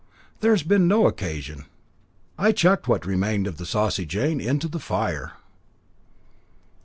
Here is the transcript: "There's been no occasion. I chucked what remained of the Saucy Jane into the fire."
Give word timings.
"There's 0.39 0.63
been 0.63 0.87
no 0.87 1.05
occasion. 1.05 1.65
I 2.35 2.53
chucked 2.53 2.87
what 2.87 3.05
remained 3.05 3.45
of 3.45 3.57
the 3.57 3.67
Saucy 3.67 4.03
Jane 4.07 4.41
into 4.41 4.67
the 4.67 4.79
fire." 4.79 5.33